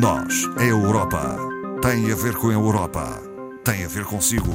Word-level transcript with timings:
Nós, 0.00 0.48
a 0.56 0.64
Europa, 0.64 1.36
tem 1.82 2.10
a 2.10 2.14
ver 2.14 2.34
com 2.36 2.48
a 2.48 2.52
Europa, 2.52 3.20
tem 3.62 3.84
a 3.84 3.88
ver 3.88 4.06
consigo. 4.06 4.50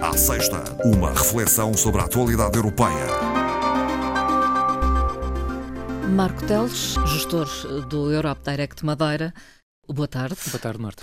À 0.00 0.16
sexta, 0.16 0.64
uma 0.84 1.10
reflexão 1.10 1.72
sobre 1.72 2.00
a 2.00 2.04
atualidade 2.04 2.56
europeia. 2.56 3.06
Marco 6.10 6.44
Teles, 6.46 6.96
gestor 7.06 7.46
do 7.88 8.10
Europe 8.10 8.40
Direct 8.44 8.84
Madeira, 8.84 9.32
Boa 9.88 10.08
tarde. 10.08 10.36
Boa 10.50 10.58
tarde, 10.58 10.80
Marta. 10.80 11.02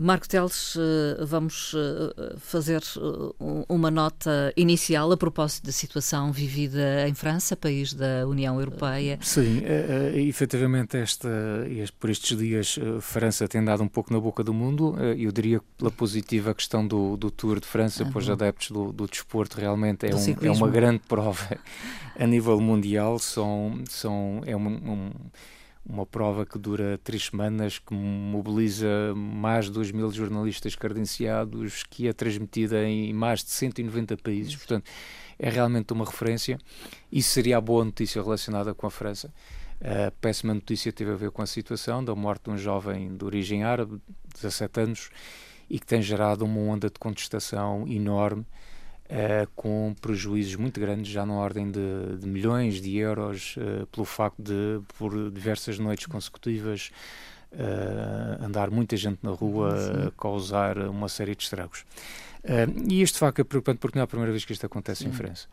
Marco 0.00 0.26
Teles, 0.26 0.74
eh, 0.76 1.24
vamos 1.24 1.74
eh, 1.76 2.36
fazer 2.38 2.82
eh, 2.96 3.64
uma 3.68 3.90
nota 3.90 4.52
inicial 4.56 5.12
a 5.12 5.16
propósito 5.16 5.66
da 5.66 5.72
situação 5.72 6.32
vivida 6.32 7.06
em 7.06 7.12
França, 7.12 7.54
país 7.54 7.92
da 7.92 8.26
União 8.26 8.58
Europeia. 8.58 9.18
Sim, 9.20 9.62
efetivamente, 10.14 10.96
esta, 10.96 11.28
por 12.00 12.08
estes 12.08 12.36
dias, 12.38 12.78
França 13.00 13.46
tem 13.46 13.62
dado 13.62 13.82
um 13.82 13.88
pouco 13.88 14.12
na 14.12 14.18
boca 14.18 14.42
do 14.42 14.54
mundo. 14.54 14.96
Eu 15.16 15.30
diria 15.30 15.58
que 15.60 15.66
pela 15.76 15.90
positiva 15.90 16.54
questão 16.54 16.86
do, 16.86 17.16
do 17.18 17.30
Tour 17.30 17.60
de 17.60 17.66
França, 17.66 18.04
para 18.06 18.18
os 18.18 18.30
adeptos 18.30 18.70
do, 18.70 18.92
do 18.92 19.06
desporto, 19.06 19.60
realmente 19.60 20.06
é, 20.06 20.14
um, 20.14 20.46
é, 20.46 20.50
uma 20.50 20.68
grande 20.68 21.00
prova 21.06 21.58
a 22.18 22.26
nível 22.26 22.58
mundial. 22.60 23.18
São, 23.18 23.82
são, 23.88 24.40
é 24.46 24.56
um, 24.56 24.66
um 24.66 25.10
uma 25.84 26.06
prova 26.06 26.46
que 26.46 26.58
dura 26.58 26.98
três 27.02 27.26
semanas, 27.26 27.78
que 27.78 27.92
mobiliza 27.92 29.14
mais 29.16 29.66
de 29.66 29.72
2 29.72 29.90
mil 29.90 30.10
jornalistas 30.10 30.76
credenciados, 30.76 31.82
que 31.82 32.06
é 32.06 32.12
transmitida 32.12 32.84
em 32.84 33.12
mais 33.12 33.42
de 33.42 33.50
190 33.50 34.16
países, 34.18 34.54
portanto 34.54 34.88
é 35.38 35.50
realmente 35.50 35.92
uma 35.92 36.04
referência. 36.04 36.58
Isso 37.10 37.30
seria 37.30 37.58
a 37.58 37.60
boa 37.60 37.84
notícia 37.84 38.22
relacionada 38.22 38.74
com 38.74 38.86
a 38.86 38.90
França. 38.90 39.32
A 39.80 40.12
péssima 40.12 40.54
notícia 40.54 40.92
teve 40.92 41.10
a 41.10 41.16
ver 41.16 41.32
com 41.32 41.42
a 41.42 41.46
situação 41.46 42.04
da 42.04 42.14
morte 42.14 42.44
de 42.44 42.50
um 42.50 42.56
jovem 42.56 43.16
de 43.16 43.24
origem 43.24 43.64
árabe, 43.64 44.00
17 44.34 44.80
anos, 44.80 45.10
e 45.68 45.80
que 45.80 45.86
tem 45.86 46.00
gerado 46.00 46.44
uma 46.44 46.60
onda 46.60 46.88
de 46.88 46.98
contestação 47.00 47.88
enorme 47.88 48.46
Uh, 49.12 49.46
com 49.54 49.94
prejuízos 50.00 50.56
muito 50.56 50.80
grandes, 50.80 51.12
já 51.12 51.26
na 51.26 51.34
ordem 51.34 51.70
de, 51.70 52.16
de 52.18 52.26
milhões 52.26 52.80
de 52.80 52.96
euros, 52.96 53.56
uh, 53.58 53.86
pelo 53.88 54.06
facto 54.06 54.40
de, 54.40 54.80
por 54.96 55.30
diversas 55.30 55.78
noites 55.78 56.06
consecutivas, 56.06 56.90
uh, 57.52 58.42
andar 58.42 58.70
muita 58.70 58.96
gente 58.96 59.18
na 59.22 59.30
rua, 59.30 60.10
causar 60.18 60.78
uma 60.78 61.10
série 61.10 61.36
de 61.36 61.42
estragos. 61.42 61.84
e 62.88 63.02
este 63.02 63.18
facto 63.18 63.40
é 63.40 63.44
preocupante 63.44 63.80
porque 63.80 63.98
não 63.98 64.02
é 64.02 64.04
a 64.04 64.06
primeira 64.06 64.32
vez 64.32 64.46
que 64.46 64.52
isto 64.54 64.64
acontece 64.64 65.02
Sim. 65.02 65.10
em 65.10 65.12
França. 65.12 65.46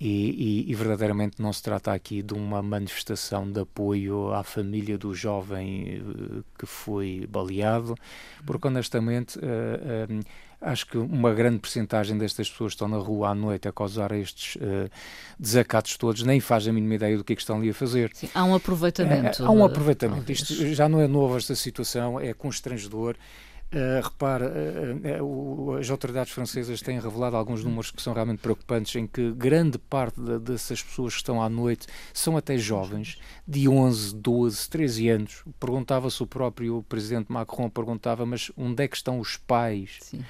E, 0.00 0.64
e, 0.66 0.70
e, 0.70 0.74
verdadeiramente 0.74 1.42
não 1.42 1.52
se 1.52 1.62
trata 1.62 1.92
aqui 1.92 2.22
de 2.22 2.32
uma 2.32 2.62
manifestação 2.62 3.50
de 3.50 3.60
apoio 3.60 4.32
à 4.32 4.42
família 4.42 4.96
do 4.96 5.14
jovem 5.14 6.02
que 6.58 6.64
foi 6.64 7.28
baleado, 7.30 7.94
porque 8.46 8.66
honestamente 8.66 9.38
Acho 10.60 10.86
que 10.86 10.98
uma 10.98 11.32
grande 11.32 11.58
percentagem 11.58 12.18
destas 12.18 12.50
pessoas 12.50 12.72
que 12.72 12.74
estão 12.74 12.88
na 12.88 12.98
rua 12.98 13.30
à 13.30 13.34
noite 13.34 13.66
a 13.66 13.72
causar 13.72 14.12
estes 14.12 14.56
uh, 14.56 14.90
desacatos 15.38 15.96
todos 15.96 16.22
nem 16.22 16.38
fazem 16.38 16.70
a 16.70 16.74
mínima 16.74 16.96
ideia 16.96 17.16
do 17.16 17.24
que 17.24 17.32
é 17.32 17.36
que 17.36 17.40
estão 17.40 17.56
ali 17.56 17.70
a 17.70 17.74
fazer. 17.74 18.10
Sim, 18.12 18.28
há 18.34 18.44
um 18.44 18.54
aproveitamento. 18.54 19.42
Há 19.42 19.50
um 19.50 19.64
aproveitamento. 19.64 20.30
Isto 20.30 20.54
já 20.74 20.86
não 20.86 21.00
é 21.00 21.08
novo 21.08 21.38
esta 21.38 21.54
situação, 21.54 22.20
é 22.20 22.34
constrangedor. 22.34 23.16
Uh, 23.72 24.02
repara, 24.02 24.50
uh, 24.50 25.24
uh, 25.24 25.76
as 25.76 25.88
autoridades 25.88 26.32
francesas 26.32 26.82
têm 26.82 26.98
revelado 26.98 27.36
alguns 27.36 27.62
números 27.62 27.92
que 27.92 28.02
são 28.02 28.12
realmente 28.12 28.40
preocupantes, 28.40 28.96
em 28.96 29.06
que 29.06 29.30
grande 29.30 29.78
parte 29.78 30.20
de, 30.20 30.40
dessas 30.40 30.82
pessoas 30.82 31.12
que 31.12 31.20
estão 31.20 31.40
à 31.40 31.48
noite 31.48 31.86
são 32.12 32.36
até 32.36 32.58
jovens, 32.58 33.20
de 33.46 33.68
11, 33.68 34.16
12, 34.16 34.68
13 34.68 35.08
anos. 35.10 35.44
Perguntava-se 35.60 36.20
o 36.20 36.26
próprio 36.26 36.84
presidente 36.88 37.30
Macron, 37.30 37.70
perguntava, 37.70 38.26
mas 38.26 38.50
onde 38.56 38.82
é 38.82 38.88
que 38.88 38.96
estão 38.96 39.20
os 39.20 39.36
pais 39.36 39.98
Sim. 40.00 40.24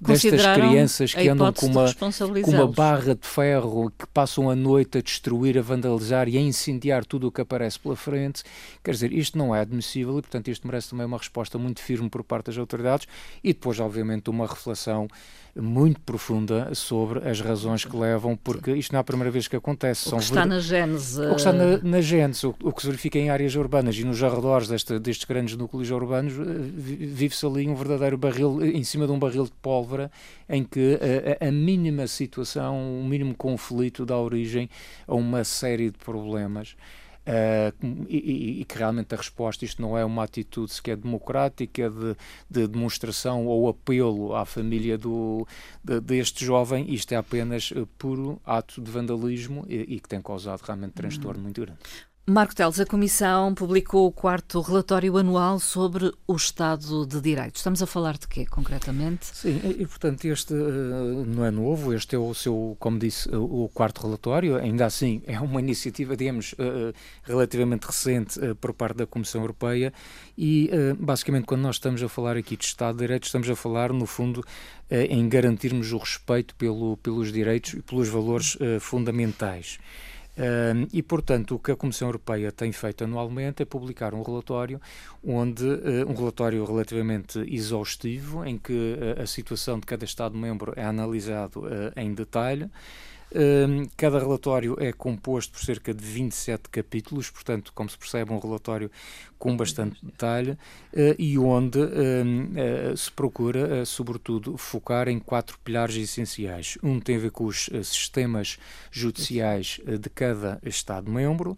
destas 0.00 0.46
crianças 0.54 1.12
que 1.12 1.28
andam 1.28 1.52
com 1.52 1.66
uma, 1.66 1.92
com 1.92 2.50
uma 2.50 2.66
barra 2.66 3.14
de 3.14 3.26
ferro, 3.26 3.90
que 3.90 4.06
passam 4.06 4.48
a 4.48 4.56
noite 4.56 4.96
a 4.96 5.02
destruir, 5.02 5.58
a 5.58 5.62
vandalizar 5.62 6.30
e 6.30 6.38
a 6.38 6.40
incendiar 6.40 7.04
tudo 7.04 7.28
o 7.28 7.30
que 7.30 7.42
aparece 7.42 7.78
pela 7.78 7.94
frente? 7.94 8.42
Quer 8.82 8.92
dizer, 8.92 9.12
isto 9.12 9.36
não 9.36 9.54
é 9.54 9.60
admissível 9.60 10.18
e, 10.18 10.22
portanto, 10.22 10.48
isto 10.48 10.66
merece 10.66 10.88
também 10.88 11.04
uma 11.04 11.18
resposta 11.18 11.58
muito 11.58 11.82
firme 11.82 12.08
por 12.08 12.24
parte 12.24 12.46
das 12.46 12.56
autoridades 12.56 12.85
e 13.42 13.52
depois, 13.52 13.80
obviamente, 13.80 14.30
uma 14.30 14.46
reflexão 14.46 15.08
muito 15.60 16.00
profunda 16.00 16.74
sobre 16.74 17.26
as 17.28 17.40
razões 17.40 17.84
que 17.84 17.96
levam, 17.96 18.36
porque 18.36 18.72
isto 18.72 18.92
não 18.92 18.98
é 18.98 19.00
a 19.00 19.04
primeira 19.04 19.30
vez 19.30 19.48
que 19.48 19.56
acontece. 19.56 20.08
O 20.08 20.18
que 20.18 20.24
está 20.24 20.42
ver... 20.42 20.48
na 20.48 20.60
gênese. 20.60 21.20
O 21.20 21.30
que 21.30 21.36
está 21.36 21.52
na, 21.52 21.78
na 21.78 22.00
gênese, 22.00 22.46
o, 22.46 22.54
o, 22.62 22.72
que 22.72 22.82
se 22.82 22.88
verifica 22.88 23.18
em 23.18 23.30
áreas 23.30 23.54
urbanas 23.54 23.96
e 23.96 24.04
nos 24.04 24.22
arredores 24.22 24.68
deste, 24.68 24.98
destes 24.98 25.24
grandes 25.24 25.56
núcleos 25.56 25.90
urbanos, 25.90 26.34
eh, 26.34 26.42
vive-se 26.76 27.46
ali 27.46 27.66
um 27.68 27.74
verdadeiro 27.74 28.18
barril, 28.18 28.62
em 28.62 28.84
cima 28.84 29.06
de 29.06 29.12
um 29.12 29.18
barril 29.18 29.44
de 29.44 29.52
pólvora, 29.62 30.10
em 30.48 30.62
que 30.62 30.98
a, 31.40 31.48
a 31.48 31.50
mínima 31.50 32.06
situação, 32.06 33.00
o 33.00 33.04
mínimo 33.04 33.34
conflito 33.34 34.04
dá 34.04 34.18
origem 34.18 34.68
a 35.06 35.14
uma 35.14 35.42
série 35.42 35.90
de 35.90 35.98
problemas. 35.98 36.76
Uh, 37.26 38.06
e, 38.08 38.60
e, 38.60 38.64
que 38.64 38.78
realmente 38.78 39.12
a 39.12 39.16
resposta, 39.16 39.64
isto 39.64 39.82
não 39.82 39.98
é 39.98 40.04
uma 40.04 40.22
atitude 40.22 40.72
sequer 40.72 40.96
democrática 40.96 41.90
de, 41.90 42.16
de 42.48 42.68
demonstração 42.68 43.46
ou 43.46 43.68
apelo 43.68 44.32
à 44.32 44.44
família 44.44 44.96
do, 44.96 45.44
de, 45.82 46.00
deste 46.00 46.44
jovem, 46.44 46.92
isto 46.94 47.10
é 47.12 47.16
apenas 47.16 47.72
uh, 47.72 47.84
puro 47.98 48.40
ato 48.46 48.80
de 48.80 48.88
vandalismo 48.92 49.64
e, 49.68 49.96
e, 49.96 50.00
que 50.00 50.08
tem 50.08 50.22
causado 50.22 50.60
realmente 50.60 50.92
transtorno 50.92 51.42
muito 51.42 51.60
grande. 51.60 51.80
Marco 52.28 52.56
Teles, 52.56 52.80
a 52.80 52.84
Comissão 52.84 53.54
publicou 53.54 54.08
o 54.08 54.10
quarto 54.10 54.60
relatório 54.60 55.16
anual 55.16 55.60
sobre 55.60 56.12
o 56.26 56.34
Estado 56.34 57.06
de 57.06 57.20
Direito. 57.20 57.54
Estamos 57.54 57.80
a 57.80 57.86
falar 57.86 58.18
de 58.18 58.26
quê, 58.26 58.44
concretamente? 58.44 59.26
Sim, 59.26 59.60
e 59.78 59.86
portanto 59.86 60.24
este 60.24 60.52
uh, 60.52 61.24
não 61.24 61.44
é 61.44 61.52
novo, 61.52 61.94
este 61.94 62.16
é 62.16 62.18
o 62.18 62.34
seu, 62.34 62.76
como 62.80 62.98
disse, 62.98 63.28
o 63.32 63.70
quarto 63.72 64.02
relatório, 64.02 64.56
ainda 64.56 64.84
assim 64.84 65.22
é 65.24 65.38
uma 65.38 65.60
iniciativa, 65.60 66.16
digamos, 66.16 66.52
uh, 66.54 66.92
relativamente 67.22 67.84
recente 67.84 68.40
por 68.60 68.74
parte 68.74 68.96
da 68.96 69.06
Comissão 69.06 69.40
Europeia 69.42 69.92
e 70.36 70.68
basicamente 70.98 71.44
quando 71.44 71.60
nós 71.60 71.76
estamos 71.76 72.02
a 72.02 72.08
falar 72.08 72.36
aqui 72.36 72.56
de 72.56 72.64
Estado 72.64 72.96
de 72.96 73.04
Direito, 73.04 73.24
estamos 73.24 73.48
a 73.48 73.54
falar 73.54 73.92
no 73.92 74.04
fundo 74.04 74.44
em 74.90 75.28
garantirmos 75.28 75.92
o 75.92 75.98
respeito 75.98 76.56
pelo, 76.56 76.96
pelos 76.96 77.32
direitos 77.32 77.74
e 77.74 77.82
pelos 77.82 78.08
valores 78.08 78.58
fundamentais. 78.80 79.78
Uh, 80.36 80.86
e, 80.92 81.02
portanto, 81.02 81.54
o 81.54 81.58
que 81.58 81.70
a 81.70 81.76
Comissão 81.76 82.08
Europeia 82.08 82.52
tem 82.52 82.70
feito 82.70 83.04
anualmente 83.04 83.62
é 83.62 83.64
publicar 83.64 84.12
um 84.12 84.22
relatório 84.22 84.78
onde 85.24 85.64
uh, 85.64 86.06
um 86.06 86.14
relatório 86.14 86.62
relativamente 86.62 87.38
exaustivo 87.48 88.44
em 88.44 88.58
que 88.58 88.72
uh, 88.72 89.22
a 89.22 89.26
situação 89.26 89.80
de 89.80 89.86
cada 89.86 90.04
Estado-membro 90.04 90.74
é 90.76 90.84
analisado 90.84 91.66
eh, 91.66 92.02
em 92.02 92.12
detalhe 92.12 92.70
cada 93.96 94.18
relatório 94.18 94.76
é 94.78 94.92
composto 94.92 95.52
por 95.52 95.64
cerca 95.64 95.92
de 95.92 96.04
27 96.04 96.68
capítulos, 96.70 97.28
portanto, 97.28 97.72
como 97.74 97.90
se 97.90 97.98
percebe, 97.98 98.32
um 98.32 98.38
relatório 98.38 98.90
com 99.38 99.56
bastante 99.56 100.04
detalhe 100.04 100.52
uh, 100.52 100.58
e 101.18 101.38
onde 101.38 101.78
uh, 101.78 102.96
se 102.96 103.10
procura, 103.12 103.82
uh, 103.82 103.86
sobretudo, 103.86 104.56
focar 104.56 105.08
em 105.08 105.18
quatro 105.18 105.58
pilares 105.62 105.96
essenciais. 105.96 106.78
Um 106.82 107.00
tem 107.00 107.16
a 107.16 107.20
ver 107.20 107.30
com 107.30 107.44
os 107.44 107.68
sistemas 107.84 108.58
judiciais 108.90 109.80
de 110.00 110.08
cada 110.10 110.58
Estado-membro. 110.64 111.56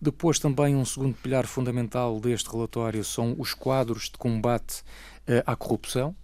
Depois, 0.00 0.38
também, 0.38 0.76
um 0.76 0.84
segundo 0.84 1.14
pilar 1.14 1.46
fundamental 1.46 2.18
deste 2.20 2.50
relatório 2.50 3.04
são 3.04 3.34
os 3.38 3.52
quadros 3.54 4.04
de 4.04 4.16
combate 4.18 4.82
à 5.44 5.56
corrupção. 5.56 6.14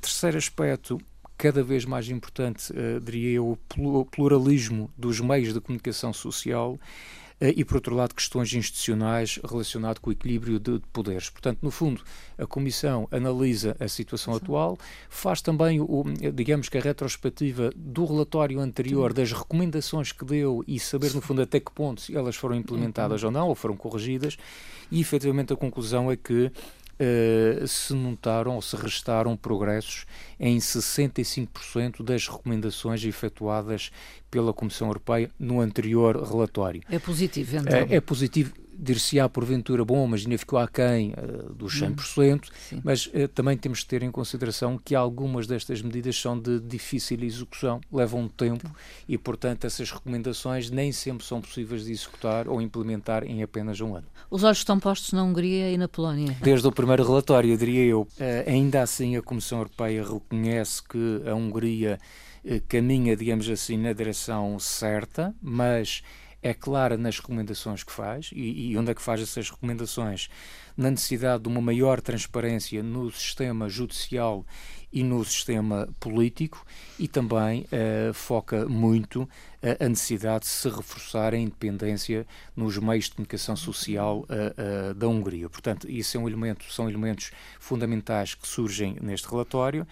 terceiro 0.00 0.38
aspecto 0.38 0.98
cada 1.36 1.62
vez 1.62 1.84
mais 1.84 2.08
importante, 2.08 2.72
uh, 2.72 3.00
diria 3.00 3.32
eu, 3.32 3.58
o 3.78 4.04
pluralismo 4.04 4.90
dos 4.96 5.20
meios 5.20 5.52
de 5.52 5.60
comunicação 5.60 6.12
social 6.12 6.72
uh, 6.72 6.78
e, 7.40 7.64
por 7.64 7.76
outro 7.76 7.94
lado, 7.94 8.14
questões 8.14 8.52
institucionais 8.54 9.38
relacionadas 9.44 9.98
com 9.98 10.10
o 10.10 10.12
equilíbrio 10.12 10.58
de, 10.58 10.78
de, 10.78 10.86
poderes. 10.92 11.28
Portanto, 11.28 11.58
no 11.62 11.70
fundo, 11.70 12.02
a 12.38 12.46
Comissão 12.46 13.06
analisa 13.10 13.76
a 13.78 13.88
situação 13.88 14.34
Sim. 14.34 14.40
atual, 14.42 14.78
faz 15.08 15.42
também, 15.42 15.80
o, 15.80 16.04
digamos 16.34 16.68
que 16.68 16.78
a 16.78 16.80
retrospectiva 16.80 17.70
do 17.76 18.04
relatório 18.04 18.58
anterior, 18.58 19.10
Sim. 19.10 19.16
das 19.16 19.32
recomendações 19.32 20.12
que 20.12 20.24
deu 20.24 20.64
e 20.66 20.80
saber, 20.80 21.14
no 21.14 21.20
fundo, 21.20 21.42
até 21.42 21.60
que 21.60 21.70
ponto 21.70 22.02
elas 22.16 22.36
foram 22.36 22.56
implementadas 22.56 23.22
uhum. 23.22 23.28
ou 23.28 23.32
não, 23.32 23.48
ou 23.48 23.54
foram 23.54 23.76
corrigidas, 23.76 24.36
e 24.90 25.00
efetivamente 25.00 25.52
a 25.52 25.56
conclusão 25.56 26.10
é 26.10 26.16
que 26.16 26.50
uh, 27.00 27.66
se 27.66 27.94
notaram 27.94 28.54
ou 28.54 28.62
se 28.62 28.76
restaram 28.76 29.36
progressos 29.36 30.06
em 30.38 30.58
65% 30.58 32.02
das 32.02 32.28
recomendações 32.28 33.04
efetuadas 33.04 33.90
pela 34.30 34.52
Comissão 34.52 34.88
Europeia 34.88 35.30
no 35.38 35.60
anterior 35.60 36.22
relatório. 36.22 36.82
É 36.90 36.98
positivo, 36.98 37.56
então? 37.56 37.78
É, 37.78 37.96
é 37.96 38.00
positivo 38.00 38.52
dir-se-á 38.78 39.28
porventura, 39.28 39.84
bom, 39.84 40.06
mas 40.06 40.22
ainda 40.22 40.38
ficou 40.38 40.58
aquém 40.58 41.12
uh, 41.12 41.52
dos 41.54 41.80
100%, 41.80 42.48
hum, 42.72 42.80
mas 42.84 43.06
uh, 43.06 43.28
também 43.28 43.56
temos 43.56 43.80
de 43.80 43.86
ter 43.86 44.02
em 44.02 44.10
consideração 44.10 44.78
que 44.78 44.94
algumas 44.94 45.46
destas 45.46 45.82
medidas 45.82 46.16
são 46.16 46.38
de 46.38 46.60
difícil 46.60 47.22
execução, 47.22 47.80
levam 47.92 48.28
tempo 48.28 48.70
e, 49.08 49.16
portanto, 49.16 49.66
essas 49.66 49.90
recomendações 49.90 50.70
nem 50.70 50.92
sempre 50.92 51.26
são 51.26 51.40
possíveis 51.40 51.84
de 51.84 51.92
executar 51.92 52.48
ou 52.48 52.60
implementar 52.60 53.24
em 53.24 53.42
apenas 53.42 53.80
um 53.80 53.94
ano. 53.94 54.06
Os 54.30 54.44
olhos 54.44 54.58
estão 54.58 54.78
postos 54.78 55.12
na 55.12 55.22
Hungria 55.22 55.70
e 55.70 55.78
na 55.78 55.88
Polónia. 55.88 56.36
Desde 56.42 56.66
o 56.66 56.72
primeiro 56.72 57.04
relatório, 57.04 57.56
diria 57.56 57.84
eu. 57.84 58.02
Uh, 58.02 58.48
ainda 58.48 58.82
assim, 58.82 59.16
a 59.16 59.22
Comissão 59.22 59.58
Europeia 59.58 60.04
reconhece 60.04 60.82
que 60.82 61.22
a 61.26 61.34
Hungria 61.34 61.98
caminha, 62.68 63.16
digamos 63.16 63.48
assim, 63.48 63.76
na 63.76 63.92
direção 63.92 64.56
certa, 64.60 65.34
mas 65.42 66.04
é 66.46 66.54
clara 66.54 66.96
nas 66.96 67.18
recomendações 67.18 67.82
que 67.82 67.92
faz 67.92 68.30
e, 68.32 68.70
e, 68.70 68.78
onde 68.78 68.90
é 68.90 68.94
que 68.94 69.02
faz 69.02 69.20
essas 69.20 69.50
recomendações? 69.50 70.28
Na 70.76 70.90
necessidade 70.90 71.42
de 71.42 71.48
uma 71.48 71.60
maior 71.60 72.00
transparência 72.00 72.82
no 72.82 73.10
sistema 73.10 73.68
judicial 73.68 74.44
e 74.92 75.02
no 75.02 75.24
sistema 75.24 75.88
político 75.98 76.64
e 76.98 77.08
também 77.08 77.62
uh, 77.62 78.14
foca 78.14 78.66
muito 78.68 79.22
uh, 79.22 79.84
a 79.84 79.88
necessidade 79.88 80.44
de 80.44 80.50
se 80.50 80.68
reforçar 80.68 81.34
a 81.34 81.36
independência 81.36 82.26
nos 82.54 82.78
meios 82.78 83.06
de 83.06 83.12
comunicação 83.12 83.56
social 83.56 84.24
uh, 84.30 84.94
da 84.94 85.08
Hungria. 85.08 85.48
Portanto, 85.48 85.90
isso 85.90 86.16
é 86.16 86.20
um 86.20 86.28
elemento, 86.28 86.64
são 86.72 86.88
elementos 86.88 87.32
fundamentais 87.58 88.34
que 88.34 88.46
surgem 88.46 88.96
neste 89.00 89.28
relatório. 89.28 89.86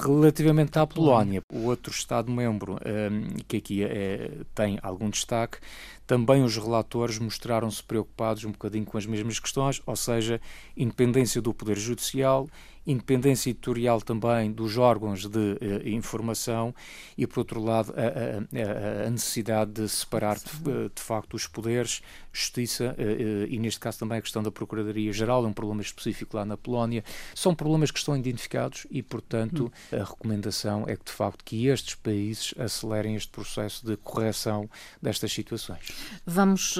Relativamente 0.00 0.78
à 0.78 0.86
Polónia, 0.86 1.42
o 1.52 1.64
outro 1.64 1.92
Estado-membro 1.92 2.74
um, 2.74 3.36
que 3.48 3.56
aqui 3.56 3.82
é, 3.82 4.30
tem 4.54 4.78
algum 4.80 5.10
destaque, 5.10 5.58
também 6.06 6.42
os 6.44 6.56
relatores 6.56 7.18
mostraram-se 7.18 7.82
preocupados 7.82 8.44
um 8.44 8.52
bocadinho 8.52 8.84
com 8.84 8.96
as 8.96 9.06
mesmas 9.06 9.40
questões, 9.40 9.82
ou 9.84 9.96
seja, 9.96 10.40
independência 10.76 11.42
do 11.42 11.52
Poder 11.52 11.76
Judicial, 11.76 12.48
independência 12.88 13.50
editorial 13.50 14.00
também 14.00 14.50
dos 14.50 14.78
órgãos 14.78 15.26
de 15.26 15.38
uh, 15.38 15.88
informação 15.88 16.74
e, 17.18 17.26
por 17.26 17.40
outro 17.40 17.62
lado, 17.62 17.92
a, 17.94 19.04
a, 19.04 19.06
a 19.06 19.10
necessidade 19.10 19.72
de 19.72 19.88
separar 19.88 20.36
de, 20.36 20.70
eh, 20.70 20.90
de, 20.94 21.02
facto 21.02 21.34
os 21.34 21.46
poderes, 21.46 22.00
justiça 22.32 22.96
uh, 22.98 23.46
e, 23.46 23.58
neste 23.58 23.78
caso, 23.78 23.98
também 23.98 24.16
a 24.16 24.22
questão 24.22 24.42
da 24.42 24.50
Procuradoria-Geral, 24.50 25.44
é 25.44 25.48
um 25.48 25.52
problema 25.52 25.82
específico 25.82 26.36
lá 26.36 26.46
na 26.46 26.56
Polónia. 26.56 27.04
São 27.34 27.54
problemas 27.54 27.90
que 27.90 27.98
estão 27.98 28.16
identificados 28.16 28.86
e, 28.90 29.02
portanto, 29.02 29.70
hum. 29.92 29.96
a 29.96 30.04
recomendação 30.04 30.84
é 30.88 30.96
que, 30.96 31.04
de 31.04 31.12
facto, 31.12 31.44
que 31.44 31.66
estes 31.66 31.94
países 31.94 32.54
acelerem 32.58 33.16
este 33.16 33.30
processo 33.30 33.84
de 33.84 33.98
correção 33.98 34.68
destas 35.02 35.30
situações. 35.30 35.92
Vamos 36.24 36.78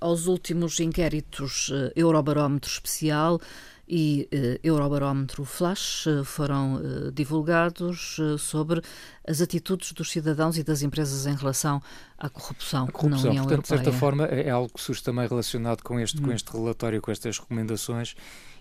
aos 0.00 0.26
últimos 0.26 0.78
inquéritos 0.80 1.72
Eurobarómetro 1.96 2.70
Especial 2.70 3.40
e 3.88 4.28
uh, 4.32 4.60
Eurobarómetro 4.62 5.44
Flash 5.44 6.06
uh, 6.06 6.24
foram 6.24 6.74
uh, 6.74 7.12
divulgados 7.12 8.18
sobre 8.38 8.82
as 9.26 9.40
atitudes 9.40 9.92
dos 9.92 10.10
cidadãos 10.10 10.58
e 10.58 10.62
das 10.62 10.82
empresas 10.82 11.26
em 11.26 11.34
relação 11.34 11.82
à 12.18 12.28
corrupção, 12.28 12.84
a 12.84 12.92
corrupção 12.92 13.24
na 13.24 13.30
União 13.30 13.44
portanto, 13.44 13.70
Europeia. 13.70 13.78
De 13.78 13.84
certa 13.84 13.98
forma, 13.98 14.24
é 14.26 14.50
algo 14.50 14.70
que 14.72 14.80
surge 14.80 15.02
também 15.02 15.26
relacionado 15.26 15.82
com 15.82 15.98
este, 15.98 16.18
hum. 16.18 16.26
com 16.26 16.32
este 16.32 16.52
relatório, 16.52 17.00
com 17.00 17.10
estas 17.10 17.38
recomendações, 17.38 18.14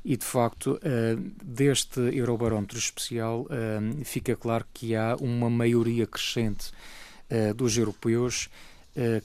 e 0.05 0.15
de 0.15 0.23
facto, 0.25 0.79
deste 1.43 1.99
Eurobarómetro 1.99 2.77
especial, 2.77 3.45
fica 4.05 4.37
claro 4.37 4.65
que 4.73 4.95
há 4.95 5.17
uma 5.19 5.49
maioria 5.49 6.07
crescente 6.07 6.71
dos 7.57 7.77
europeus 7.77 8.47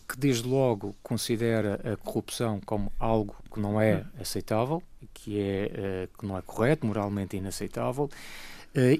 que 0.06 0.18
desde 0.18 0.46
logo 0.46 0.94
considera 1.02 1.80
a 1.92 1.96
corrupção 1.96 2.60
como 2.64 2.92
algo 2.98 3.34
que 3.52 3.58
não 3.58 3.80
é 3.80 3.98
hum. 3.98 4.20
aceitável, 4.20 4.82
que, 5.14 5.40
é, 5.40 6.08
que 6.18 6.26
não 6.26 6.36
é 6.36 6.42
correto, 6.42 6.86
moralmente 6.86 7.36
inaceitável, 7.36 8.10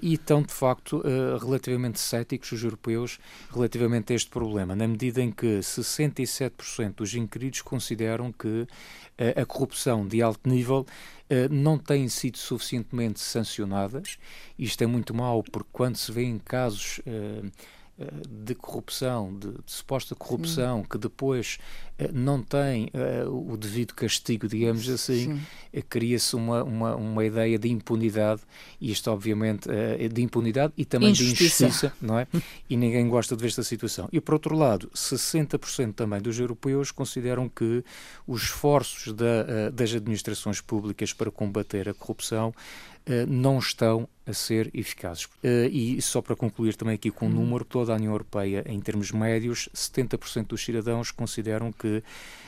e 0.02 0.14
estão, 0.14 0.42
de 0.42 0.52
facto, 0.52 1.02
relativamente 1.40 1.98
céticos 1.98 2.52
os 2.52 2.62
europeus 2.62 3.18
relativamente 3.50 4.12
a 4.12 4.16
este 4.16 4.28
problema, 4.28 4.76
na 4.76 4.86
medida 4.86 5.22
em 5.22 5.30
que 5.30 5.60
67% 5.60 6.96
dos 6.96 7.14
inquiridos 7.14 7.62
consideram 7.62 8.30
que 8.32 8.66
a 9.34 9.46
corrupção 9.46 10.06
de 10.06 10.20
alto 10.20 10.46
nível 10.46 10.86
não 11.50 11.78
tem 11.78 12.08
sido 12.08 12.36
suficientemente 12.36 13.20
sancionadas. 13.20 14.18
Isto 14.58 14.84
é 14.84 14.86
muito 14.86 15.14
mau, 15.14 15.42
porque 15.42 15.70
quando 15.72 15.96
se 15.96 16.12
vê 16.12 16.24
em 16.24 16.38
casos 16.38 17.00
eh, 17.06 17.42
de 18.28 18.54
corrupção, 18.54 19.36
de, 19.38 19.48
de 19.48 19.72
suposta 19.72 20.14
corrupção, 20.14 20.80
Sim. 20.80 20.86
que 20.90 20.98
depois 20.98 21.58
uh, 22.00 22.08
não 22.12 22.42
tem 22.42 22.90
uh, 22.94 23.52
o 23.52 23.56
devido 23.56 23.94
castigo, 23.94 24.48
digamos 24.48 24.88
assim, 24.88 25.40
cria-se 25.88 26.34
uma, 26.34 26.64
uma, 26.64 26.96
uma 26.96 27.24
ideia 27.24 27.58
de 27.58 27.68
impunidade, 27.68 28.42
e 28.80 28.90
isto 28.90 29.10
obviamente 29.10 29.68
de 30.12 30.22
impunidade 30.22 30.72
e 30.76 30.84
também 30.84 31.10
injustiça. 31.10 31.64
de 31.64 31.70
injustiça, 31.70 31.92
não 32.00 32.18
é? 32.18 32.26
e 32.68 32.76
ninguém 32.76 33.08
gosta 33.08 33.36
de 33.36 33.42
ver 33.42 33.48
esta 33.48 33.62
situação. 33.62 34.08
E 34.12 34.20
por 34.20 34.34
outro 34.34 34.56
lado, 34.56 34.90
60% 34.94 35.94
também 35.94 36.20
dos 36.20 36.38
europeus 36.38 36.90
consideram 36.90 37.48
que 37.48 37.84
os 38.26 38.42
esforços 38.42 39.12
da, 39.12 39.70
das 39.70 39.94
administrações 39.94 40.60
públicas 40.60 41.12
para 41.12 41.30
combater 41.30 41.88
a 41.88 41.94
corrupção 41.94 42.54
eh, 43.01 43.01
não 43.26 43.58
estão 43.58 44.08
a 44.26 44.32
ser 44.32 44.70
eficazes. 44.72 45.28
Eh, 45.42 45.68
e 45.68 46.02
só 46.02 46.22
para 46.22 46.36
concluir 46.36 46.76
também 46.76 46.94
aqui 46.94 47.10
com 47.10 47.26
um 47.26 47.30
número, 47.30 47.64
toda 47.64 47.92
a 47.92 47.96
União 47.96 48.12
Europeia, 48.12 48.64
em 48.66 48.80
termos 48.80 49.10
médios, 49.10 49.68
70% 49.74 50.48
dos 50.48 50.64
cidadãos 50.64 51.10
consideram 51.10 51.72
que 51.72 52.02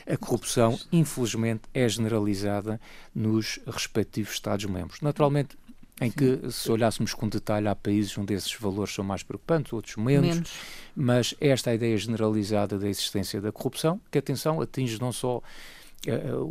a 0.07 0.15
corrupção, 0.17 0.79
infelizmente, 0.91 1.63
é 1.73 1.87
generalizada 1.89 2.79
nos 3.13 3.59
respectivos 3.67 4.33
Estados-membros. 4.33 5.01
Naturalmente, 5.01 5.57
em 5.99 6.11
que, 6.11 6.51
se 6.51 6.71
olhássemos 6.71 7.13
com 7.13 7.27
detalhe, 7.27 7.67
há 7.67 7.75
países 7.75 8.17
onde 8.17 8.33
esses 8.33 8.53
valores 8.53 8.93
são 8.93 9.03
mais 9.03 9.23
preocupantes, 9.23 9.71
outros 9.71 9.95
menos, 9.95 10.35
menos, 10.35 10.53
mas 10.95 11.35
esta 11.39 11.71
é 11.71 11.75
ideia 11.75 11.97
generalizada 11.97 12.77
da 12.77 12.87
existência 12.87 13.39
da 13.39 13.51
corrupção, 13.51 13.99
que, 14.11 14.17
atenção, 14.17 14.61
atinge 14.61 14.99
não 14.99 15.11
só 15.11 15.41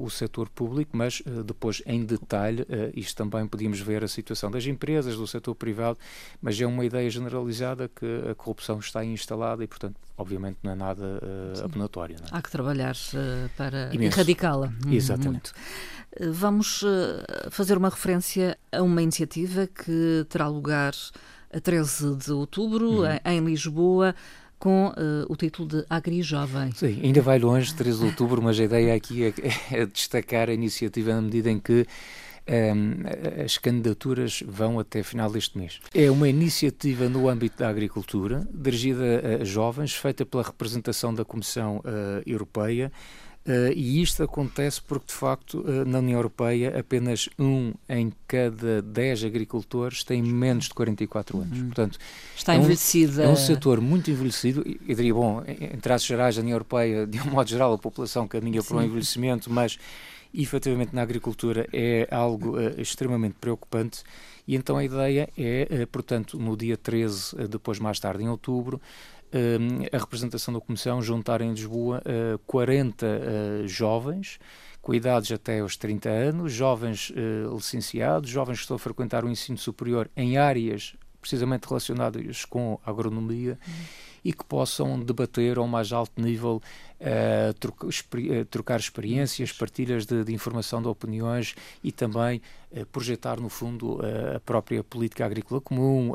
o 0.00 0.10
setor 0.10 0.48
público, 0.48 0.96
mas 0.96 1.20
uh, 1.20 1.42
depois 1.44 1.82
em 1.86 2.04
detalhe, 2.04 2.62
uh, 2.62 2.66
isto 2.94 3.16
também 3.16 3.46
podíamos 3.46 3.80
ver 3.80 4.04
a 4.04 4.08
situação 4.08 4.50
das 4.50 4.66
empresas, 4.66 5.16
do 5.16 5.26
setor 5.26 5.54
privado, 5.54 5.98
mas 6.40 6.60
é 6.60 6.66
uma 6.66 6.84
ideia 6.84 7.08
generalizada 7.10 7.88
que 7.88 8.06
a 8.30 8.34
corrupção 8.34 8.78
está 8.78 9.04
instalada 9.04 9.62
e, 9.64 9.66
portanto, 9.66 9.96
obviamente 10.16 10.58
não 10.62 10.72
é 10.72 10.74
nada 10.74 11.04
uh, 11.04 11.64
apenatório. 11.64 12.16
É? 12.16 12.28
Há 12.30 12.42
que 12.42 12.50
trabalhar 12.50 12.96
para 13.56 13.90
erradicá-la. 13.94 14.72
Exatamente. 14.90 15.52
Muito. 15.52 16.32
Vamos 16.32 16.84
fazer 17.50 17.76
uma 17.76 17.88
referência 17.88 18.56
a 18.70 18.80
uma 18.82 19.02
iniciativa 19.02 19.66
que 19.66 20.24
terá 20.28 20.46
lugar 20.46 20.92
a 21.52 21.60
13 21.60 22.16
de 22.16 22.32
outubro, 22.32 23.02
uhum. 23.02 23.18
em 23.24 23.44
Lisboa 23.44 24.14
com 24.64 24.86
uh, 24.86 24.92
o 25.28 25.36
título 25.36 25.68
de 25.68 25.84
Agri 25.90 26.22
Jovem. 26.22 26.72
Sim, 26.72 26.98
ainda 27.02 27.20
vai 27.20 27.38
longe, 27.38 27.74
13 27.74 27.98
de 27.98 28.04
outubro, 28.06 28.40
mas 28.40 28.58
a 28.58 28.64
ideia 28.64 28.94
aqui 28.94 29.22
é, 29.22 29.34
é 29.70 29.84
destacar 29.84 30.48
a 30.48 30.54
iniciativa 30.54 31.12
na 31.12 31.20
medida 31.20 31.50
em 31.50 31.58
que 31.60 31.86
um, 32.48 32.52
ehm, 32.54 33.44
as 33.44 33.58
candidaturas 33.58 34.42
vão 34.48 34.80
até 34.80 35.02
final 35.02 35.30
deste 35.30 35.58
mês. 35.58 35.80
É 35.92 36.10
uma 36.10 36.30
iniciativa 36.30 37.10
no 37.10 37.28
âmbito 37.28 37.58
da 37.58 37.68
agricultura, 37.68 38.48
dirigida 38.54 39.38
a 39.42 39.44
jovens, 39.44 39.92
feita 39.92 40.24
pela 40.24 40.42
representação 40.42 41.12
da 41.12 41.26
Comissão 41.26 41.80
uh, 41.80 42.22
Europeia, 42.24 42.90
Uh, 43.46 43.70
e 43.76 44.00
isto 44.00 44.22
acontece 44.22 44.80
porque, 44.80 45.08
de 45.08 45.12
facto, 45.12 45.60
uh, 45.60 45.84
na 45.84 45.98
União 45.98 46.18
Europeia, 46.18 46.78
apenas 46.78 47.28
um 47.38 47.74
em 47.86 48.10
cada 48.26 48.80
dez 48.80 49.22
agricultores 49.22 50.02
tem 50.02 50.22
menos 50.22 50.64
de 50.64 50.70
44 50.70 51.38
anos. 51.40 51.58
Uhum. 51.58 51.66
Portanto, 51.66 51.98
está 52.34 52.54
é 52.54 52.56
envelhecido. 52.56 53.20
Um, 53.20 53.24
é 53.24 53.28
um 53.28 53.36
setor 53.36 53.82
muito 53.82 54.10
envelhecido. 54.10 54.64
Eu 54.88 54.94
diria, 54.94 55.12
bom, 55.12 55.42
em 55.46 55.78
traços 55.78 56.06
gerais, 56.08 56.38
a 56.38 56.40
União 56.40 56.54
Europeia, 56.54 57.06
de 57.06 57.20
um 57.20 57.32
modo 57.32 57.50
geral, 57.50 57.74
a 57.74 57.78
população 57.78 58.26
caminha 58.26 58.62
para 58.62 58.78
o 58.78 58.82
envelhecimento, 58.82 59.52
mas 59.52 59.78
efetivamente 60.32 60.94
na 60.94 61.02
agricultura 61.02 61.68
é 61.70 62.08
algo 62.10 62.56
uh, 62.56 62.80
extremamente 62.80 63.36
preocupante. 63.38 64.04
E 64.48 64.56
então 64.56 64.78
a 64.78 64.84
ideia 64.84 65.28
é, 65.38 65.86
portanto, 65.86 66.38
no 66.38 66.54
dia 66.54 66.76
13, 66.76 67.46
depois 67.48 67.78
mais 67.78 67.98
tarde 67.98 68.22
em 68.22 68.28
outubro, 68.28 68.78
a 69.92 69.98
representação 69.98 70.54
da 70.54 70.60
Comissão 70.60 71.02
juntar 71.02 71.40
em 71.40 71.50
Lisboa 71.50 72.02
40 72.46 73.06
ah, 73.06 73.66
jovens 73.66 74.38
com 74.84 74.94
idades 74.94 75.32
até 75.32 75.60
aos 75.60 75.78
30 75.78 76.10
anos, 76.10 76.52
jovens 76.52 77.08
uh, 77.08 77.54
licenciados, 77.56 78.28
jovens 78.28 78.56
que 78.56 78.64
estão 78.64 78.76
a 78.76 78.78
frequentar 78.78 79.24
o 79.24 79.30
ensino 79.30 79.56
superior 79.56 80.10
em 80.14 80.36
áreas 80.36 80.94
precisamente 81.22 81.66
relacionadas 81.66 82.44
com 82.44 82.78
a 82.84 82.90
agronomia 82.90 83.58
uhum. 83.66 83.74
E 84.24 84.32
que 84.32 84.44
possam 84.44 84.98
debater 84.98 85.58
ao 85.58 85.66
mais 85.66 85.92
alto 85.92 86.20
nível 86.20 86.62
uh, 87.00 88.44
trocar 88.50 88.80
experiências, 88.80 89.52
partilhas 89.52 90.06
de, 90.06 90.24
de, 90.24 90.32
informação, 90.32 90.80
de 90.80 90.88
opiniões 90.88 91.54
e 91.82 91.92
também 91.92 92.40
uh, 92.72 92.86
projetar, 92.86 93.38
no 93.38 93.48
fundo, 93.48 93.96
uh, 93.96 94.36
a 94.36 94.40
própria 94.40 94.82
política 94.82 95.26
agrícola 95.26 95.60
comum, 95.60 96.12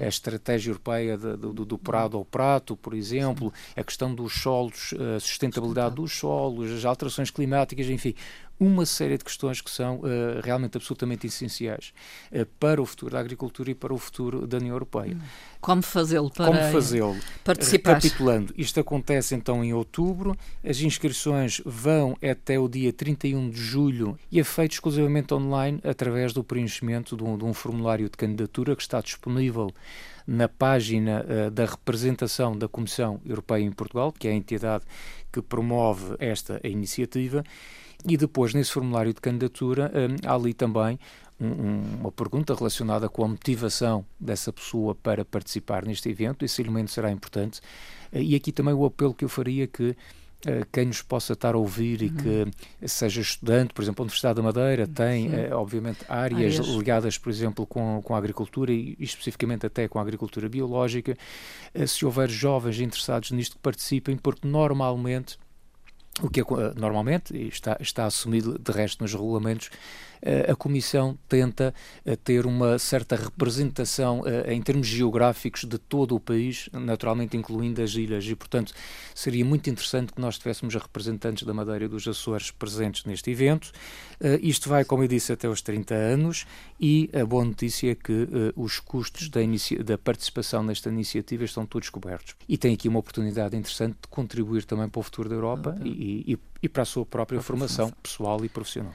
a 0.00 0.06
estratégia 0.06 0.70
europeia 0.70 1.16
de, 1.16 1.36
do, 1.36 1.64
do 1.64 1.78
prado 1.78 2.16
ao 2.16 2.24
prato, 2.24 2.76
por 2.76 2.94
exemplo, 2.94 3.52
a 3.76 3.84
questão 3.84 4.14
dos 4.14 4.34
solos, 4.34 4.94
a 5.16 5.20
sustentabilidade. 5.20 5.94
dos 5.94 6.12
solos, 6.12 6.70
as 6.70 6.84
alterações 6.84 7.30
climáticas, 7.30 7.86
enfim, 7.88 8.14
uma 8.58 8.86
série 8.86 9.18
de 9.18 9.24
questões 9.24 9.60
que 9.60 9.70
são 9.70 9.96
uh, 9.96 10.40
realmente 10.42 10.76
absolutamente 10.76 11.26
essenciais 11.26 11.92
uh, 12.32 12.46
para 12.58 12.80
o 12.80 12.86
futuro 12.86 13.12
da 13.12 13.20
agricultura 13.20 13.70
e 13.70 13.74
para 13.74 13.92
o 13.92 13.98
futuro 13.98 14.46
da 14.46 14.58
União 14.58 14.74
Europeia. 14.74 15.16
Como 15.60 15.82
fazê-lo 15.82 16.30
para 16.30 16.46
Como 16.46 16.72
fazê-lo? 16.72 17.16
Participar. 17.42 17.94
Recapitulando, 17.94 18.54
isto 18.56 18.78
acontece 18.78 19.34
então 19.34 19.64
em 19.64 19.72
outubro, 19.72 20.36
as 20.62 20.80
inscrições 20.80 21.60
vão 21.64 22.16
até 22.22 22.58
o 22.58 22.68
dia 22.68 22.92
31 22.92 23.50
de 23.50 23.60
julho 23.60 24.18
e 24.30 24.38
é 24.38 24.44
feito 24.44 24.72
exclusivamente 24.72 25.32
online 25.32 25.80
através 25.82 26.32
do 26.32 26.44
preenchimento 26.44 27.16
de 27.16 27.24
um, 27.24 27.36
de 27.36 27.44
um 27.44 27.54
formulário 27.54 28.08
de 28.08 28.16
candidatura 28.16 28.76
que 28.76 28.82
está 28.82 29.00
disponível 29.00 29.70
na 30.26 30.48
página 30.48 31.24
uh, 31.24 31.50
da 31.50 31.66
representação 31.66 32.56
da 32.56 32.68
Comissão 32.68 33.20
Europeia 33.26 33.62
em 33.62 33.72
Portugal, 33.72 34.12
que 34.12 34.28
é 34.28 34.30
a 34.30 34.34
entidade 34.34 34.84
que 35.32 35.42
promove 35.42 36.14
esta 36.18 36.60
iniciativa 36.62 37.44
e 38.06 38.16
depois, 38.16 38.52
nesse 38.52 38.70
formulário 38.70 39.14
de 39.14 39.20
candidatura, 39.20 39.90
hum, 39.94 40.16
há 40.26 40.34
ali 40.34 40.52
também 40.52 40.98
um, 41.40 42.00
uma 42.00 42.12
pergunta 42.12 42.54
relacionada 42.54 43.08
com 43.08 43.24
a 43.24 43.28
motivação 43.28 44.04
dessa 44.20 44.52
pessoa 44.52 44.94
para 44.94 45.24
participar 45.24 45.84
neste 45.84 46.08
evento. 46.08 46.44
Esse 46.44 46.62
elemento 46.62 46.90
será 46.90 47.10
importante. 47.10 47.60
Eh, 48.12 48.22
e 48.22 48.34
aqui 48.34 48.52
também 48.52 48.74
o 48.74 48.84
apelo 48.84 49.14
que 49.14 49.24
eu 49.24 49.28
faria 49.28 49.66
que 49.66 49.96
eh, 50.46 50.66
quem 50.70 50.86
nos 50.86 51.00
possa 51.00 51.32
estar 51.32 51.54
a 51.54 51.58
ouvir 51.58 52.02
e 52.02 52.10
que 52.10 52.28
uhum. 52.28 52.50
seja 52.86 53.20
estudante, 53.20 53.72
por 53.72 53.82
exemplo, 53.82 54.02
a 54.02 54.04
Universidade 54.04 54.36
da 54.36 54.42
Madeira 54.42 54.86
tem, 54.86 55.28
uh, 55.28 55.56
obviamente, 55.56 56.00
áreas, 56.08 56.60
áreas, 56.60 56.76
ligadas, 56.76 57.18
por 57.18 57.30
exemplo, 57.30 57.66
com, 57.66 58.02
com 58.04 58.14
a 58.14 58.18
agricultura 58.18 58.70
e, 58.70 58.96
especificamente 59.00 59.66
até 59.66 59.88
com 59.88 59.98
a 59.98 60.02
agricultura 60.02 60.48
biológica. 60.48 61.16
Se 61.86 62.04
houver 62.04 62.28
jovens 62.28 62.78
interessados 62.78 63.30
nisto, 63.30 63.56
que 63.56 63.62
participem, 63.62 64.16
porque 64.16 64.46
normalmente 64.46 65.38
o 66.22 66.30
que 66.30 66.40
é, 66.40 66.44
normalmente 66.76 67.36
está, 67.48 67.76
está 67.80 68.06
assumido 68.06 68.58
de 68.58 68.72
resto 68.72 69.02
nos 69.02 69.12
regulamentos 69.12 69.70
eh, 69.70 70.13
a 70.50 70.56
Comissão 70.56 71.18
tenta 71.28 71.74
eh, 72.04 72.16
ter 72.16 72.46
uma 72.46 72.78
certa 72.78 73.14
representação 73.14 74.22
eh, 74.26 74.54
em 74.54 74.62
termos 74.62 74.86
geográficos 74.86 75.64
de 75.64 75.76
todo 75.76 76.16
o 76.16 76.20
país, 76.20 76.70
naturalmente 76.72 77.36
incluindo 77.36 77.82
as 77.82 77.94
ilhas, 77.94 78.24
e 78.24 78.34
portanto 78.34 78.72
seria 79.14 79.44
muito 79.44 79.68
interessante 79.68 80.12
que 80.12 80.20
nós 80.20 80.38
tivéssemos 80.38 80.74
representantes 80.74 81.46
da 81.46 81.52
Madeira 81.52 81.84
e 81.84 81.88
dos 81.88 82.08
Açores 82.08 82.50
presentes 82.50 83.04
neste 83.04 83.30
evento. 83.30 83.70
Isto 84.40 84.68
vai, 84.68 84.84
como 84.84 85.02
eu 85.02 85.08
disse, 85.08 85.32
até 85.32 85.48
os 85.48 85.60
30 85.60 85.94
anos 85.94 86.46
e 86.80 87.10
a 87.12 87.24
boa 87.24 87.44
notícia 87.44 87.90
é 87.90 87.94
que 87.94 88.28
os 88.56 88.80
custos 88.80 89.28
da, 89.28 89.40
da 89.84 89.98
participação 89.98 90.62
nesta 90.62 90.88
iniciativa 90.88 91.44
estão 91.44 91.66
todos 91.66 91.90
cobertos. 91.90 92.34
E 92.48 92.56
tem 92.56 92.74
aqui 92.74 92.88
uma 92.88 92.98
oportunidade 92.98 93.56
interessante 93.56 93.96
de 94.02 94.08
contribuir 94.08 94.64
também 94.64 94.88
para 94.88 95.00
o 95.00 95.02
futuro 95.02 95.28
da 95.28 95.34
Europa 95.34 95.76
e, 95.84 96.32
e, 96.32 96.38
e 96.62 96.68
para 96.68 96.82
a 96.82 96.86
sua 96.86 97.04
própria 97.04 97.40
formação 97.40 97.92
pessoal 98.02 98.44
e 98.44 98.48
profissional. 98.48 98.94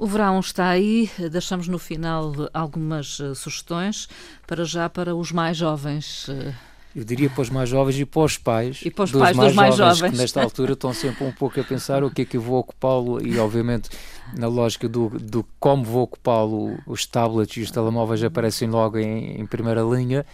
O 0.00 0.06
verão 0.06 0.40
está 0.40 0.70
aí, 0.70 1.10
deixamos 1.30 1.68
no 1.68 1.78
final 1.78 2.32
algumas 2.54 3.20
uh, 3.20 3.34
sugestões, 3.34 4.08
para 4.46 4.64
já 4.64 4.88
para 4.88 5.14
os 5.14 5.30
mais 5.30 5.58
jovens. 5.58 6.26
Uh... 6.26 6.54
Eu 6.96 7.04
diria 7.04 7.28
para 7.28 7.42
os 7.42 7.50
mais 7.50 7.68
jovens 7.68 7.98
e 7.98 8.06
para 8.06 8.22
os 8.22 8.38
pais, 8.38 8.80
e 8.82 8.90
para 8.90 9.04
os 9.04 9.12
dos, 9.12 9.20
pais 9.20 9.36
mais 9.36 9.50
dos 9.50 9.56
mais 9.56 9.76
jovens, 9.76 9.98
jovens, 9.98 10.12
que 10.12 10.16
nesta 10.16 10.42
altura 10.42 10.72
estão 10.72 10.94
sempre 10.94 11.22
um 11.22 11.30
pouco 11.30 11.60
a 11.60 11.64
pensar 11.64 12.02
o 12.02 12.10
que 12.10 12.22
é 12.22 12.24
que 12.24 12.38
eu 12.38 12.40
vou 12.40 12.58
ocupá-lo 12.58 13.22
e 13.22 13.38
obviamente 13.38 13.90
na 14.34 14.48
lógica 14.48 14.88
do, 14.88 15.10
do 15.10 15.44
como 15.60 15.84
vou 15.84 16.04
ocupá-lo, 16.04 16.78
os 16.86 17.04
tablets 17.04 17.58
e 17.58 17.60
os 17.60 17.70
telemóveis 17.70 18.24
aparecem 18.24 18.70
logo 18.70 18.96
em, 18.96 19.38
em 19.38 19.44
primeira 19.44 19.82
linha 19.82 20.24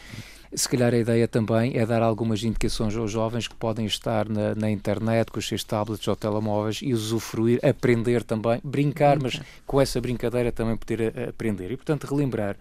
se 0.54 0.68
calhar 0.68 0.94
a 0.94 0.98
ideia 0.98 1.26
também 1.26 1.76
é 1.76 1.84
dar 1.84 2.02
algumas 2.02 2.42
indicações 2.42 2.96
aos 2.96 3.10
jovens 3.10 3.48
que 3.48 3.54
podem 3.54 3.86
estar 3.86 4.28
na, 4.28 4.54
na 4.54 4.70
internet 4.70 5.30
com 5.30 5.38
os 5.38 5.46
seus 5.46 5.64
tablets 5.64 6.06
ou 6.06 6.16
telemóveis 6.16 6.80
e 6.82 6.92
usufruir, 6.92 7.58
aprender 7.64 8.22
também, 8.22 8.60
brincar, 8.62 9.18
mas 9.20 9.40
com 9.66 9.80
essa 9.80 10.00
brincadeira 10.00 10.52
também 10.52 10.76
poder 10.76 11.12
a 11.16 11.30
aprender. 11.30 11.70
E, 11.72 11.76
portanto, 11.76 12.04
relembrar 12.04 12.56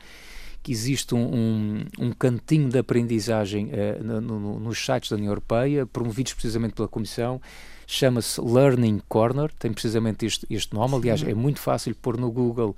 que 0.66 0.72
existe 0.72 1.14
um, 1.14 1.20
um, 1.20 1.86
um 2.00 2.12
cantinho 2.12 2.68
de 2.70 2.80
aprendizagem 2.80 3.68
uh, 3.68 4.04
no, 4.04 4.20
no, 4.20 4.60
nos 4.60 4.84
sites 4.84 5.12
da 5.12 5.16
União 5.16 5.30
Europeia, 5.30 5.86
promovidos 5.86 6.34
precisamente 6.34 6.74
pela 6.74 6.88
Comissão, 6.88 7.40
chama-se 7.86 8.42
Learning 8.42 9.00
Corner, 9.08 9.52
tem 9.60 9.72
precisamente 9.72 10.26
este, 10.26 10.48
este 10.50 10.74
nome. 10.74 10.96
Aliás, 10.96 11.22
é 11.22 11.36
muito 11.36 11.60
fácil 11.60 11.94
pôr 11.94 12.18
no 12.18 12.32
Google 12.32 12.76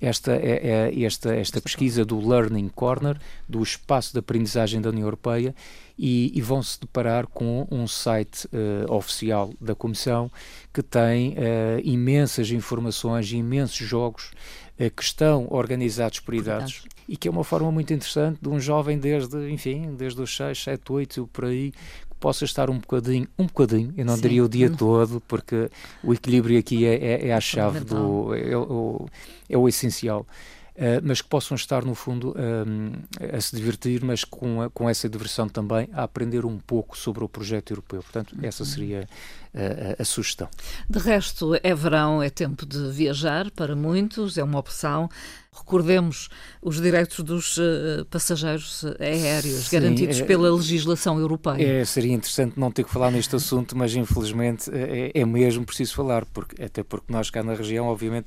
esta, 0.00 0.32
é, 0.32 0.88
é, 0.94 1.04
esta, 1.04 1.34
esta 1.34 1.60
pesquisa 1.60 2.06
do 2.06 2.26
Learning 2.26 2.70
Corner, 2.70 3.18
do 3.46 3.62
espaço 3.62 4.14
de 4.14 4.18
aprendizagem 4.18 4.80
da 4.80 4.88
União 4.88 5.04
Europeia, 5.04 5.54
e, 5.98 6.32
e 6.34 6.40
vão 6.40 6.62
se 6.62 6.80
deparar 6.80 7.26
com 7.26 7.68
um 7.70 7.86
site 7.86 8.46
uh, 8.46 8.90
oficial 8.90 9.52
da 9.60 9.74
Comissão 9.74 10.32
que 10.72 10.82
tem 10.82 11.32
uh, 11.32 11.34
imensas 11.84 12.50
informações, 12.50 13.30
imensos 13.30 13.86
jogos 13.86 14.30
uh, 14.80 14.90
que 14.90 15.02
estão 15.02 15.46
organizados 15.50 16.20
por 16.20 16.32
idades 16.32 16.86
e 17.08 17.16
que 17.16 17.28
é 17.28 17.30
uma 17.30 17.44
forma 17.44 17.70
muito 17.70 17.92
interessante 17.92 18.38
de 18.40 18.48
um 18.48 18.58
jovem 18.58 18.98
desde, 18.98 19.50
enfim, 19.50 19.94
desde 19.96 20.20
os 20.20 20.34
6, 20.36 20.62
7, 20.62 20.92
8, 20.92 21.30
por 21.32 21.44
aí, 21.44 21.72
possa 22.18 22.44
estar 22.44 22.70
um 22.70 22.78
bocadinho, 22.78 23.28
um 23.38 23.46
bocadinho, 23.46 23.92
eu 23.96 24.04
não 24.04 24.16
Sim. 24.16 24.22
diria 24.22 24.44
o 24.44 24.48
dia 24.48 24.70
todo, 24.70 25.20
porque 25.28 25.70
o 26.02 26.12
equilíbrio 26.12 26.58
aqui 26.58 26.84
é, 26.86 26.94
é, 26.94 27.28
é 27.28 27.32
a 27.32 27.40
chave, 27.40 27.80
do, 27.80 28.34
é, 28.34 28.56
o, 28.56 29.06
é 29.48 29.56
o 29.56 29.68
essencial. 29.68 30.26
Uh, 30.76 31.00
mas 31.02 31.22
que 31.22 31.28
possam 31.28 31.54
estar, 31.54 31.86
no 31.86 31.94
fundo, 31.94 32.34
um, 32.36 32.92
a 33.34 33.40
se 33.40 33.56
divertir, 33.56 34.04
mas 34.04 34.24
com, 34.24 34.60
a, 34.60 34.68
com 34.68 34.86
essa 34.86 35.08
diversão 35.08 35.48
também 35.48 35.88
a 35.90 36.02
aprender 36.02 36.44
um 36.44 36.58
pouco 36.58 36.98
sobre 36.98 37.24
o 37.24 37.28
projeto 37.28 37.70
europeu. 37.72 38.02
Portanto, 38.02 38.36
essa 38.42 38.62
uhum. 38.62 38.68
seria 38.68 39.08
a, 39.56 40.02
a, 40.02 40.04
sugestão. 40.04 40.48
De 40.88 40.98
resto, 40.98 41.58
é 41.62 41.74
verão, 41.74 42.22
é 42.22 42.28
tempo 42.28 42.66
de 42.66 42.90
viajar 42.90 43.50
para 43.50 43.74
muitos, 43.74 44.36
é 44.36 44.44
uma 44.44 44.58
opção. 44.58 45.08
Recordemos 45.50 46.28
os 46.60 46.78
direitos 46.78 47.24
dos 47.24 47.56
uh, 47.56 48.04
passageiros 48.10 48.84
aéreos 49.00 49.68
Sim, 49.68 49.76
garantidos 49.80 50.20
é, 50.20 50.24
pela 50.24 50.54
legislação 50.54 51.18
europeia. 51.18 51.80
É, 51.80 51.84
seria 51.86 52.12
interessante 52.12 52.60
não 52.60 52.70
ter 52.70 52.84
que 52.84 52.90
falar 52.90 53.10
neste 53.10 53.34
assunto, 53.34 53.74
mas 53.74 53.94
infelizmente 53.94 54.70
é, 54.70 55.10
é 55.14 55.24
mesmo 55.24 55.64
preciso 55.64 55.94
falar, 55.94 56.26
porque, 56.26 56.62
até 56.62 56.82
porque 56.82 57.10
nós 57.10 57.30
cá 57.30 57.42
na 57.42 57.54
região, 57.54 57.86
obviamente, 57.86 58.26